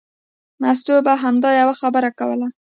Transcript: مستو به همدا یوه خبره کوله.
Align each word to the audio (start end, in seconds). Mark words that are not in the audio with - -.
مستو 0.61 0.93
به 1.05 1.13
همدا 1.23 1.49
یوه 1.61 1.73
خبره 1.81 2.09
کوله. 2.19 2.47